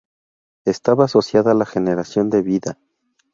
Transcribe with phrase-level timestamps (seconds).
[0.65, 2.79] Estaba asociada a la generación de vida.